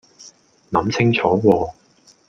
[0.71, 1.73] 諗清楚喎